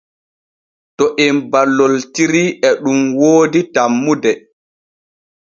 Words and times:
To 0.97 1.03
em 1.25 1.37
balloltiitri 1.51 2.43
e 2.67 2.69
ɗun 2.83 3.01
woodi 3.19 3.61
tanmude. 3.73 4.31